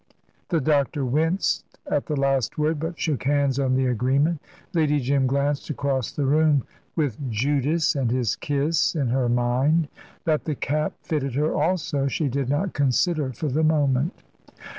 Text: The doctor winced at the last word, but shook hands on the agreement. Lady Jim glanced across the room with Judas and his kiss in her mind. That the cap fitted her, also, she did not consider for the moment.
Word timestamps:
The 0.49 0.59
doctor 0.59 1.05
winced 1.05 1.77
at 1.85 2.07
the 2.07 2.15
last 2.19 2.57
word, 2.57 2.79
but 2.79 2.99
shook 2.99 3.21
hands 3.21 3.59
on 3.59 3.75
the 3.75 3.85
agreement. 3.85 4.41
Lady 4.73 4.99
Jim 4.99 5.27
glanced 5.27 5.69
across 5.69 6.11
the 6.11 6.25
room 6.25 6.63
with 6.95 7.19
Judas 7.29 7.93
and 7.95 8.09
his 8.09 8.35
kiss 8.35 8.95
in 8.95 9.09
her 9.09 9.29
mind. 9.29 9.89
That 10.23 10.45
the 10.45 10.55
cap 10.55 10.93
fitted 11.03 11.35
her, 11.35 11.53
also, 11.53 12.07
she 12.07 12.29
did 12.29 12.49
not 12.49 12.73
consider 12.73 13.31
for 13.31 13.47
the 13.49 13.61
moment. 13.63 14.15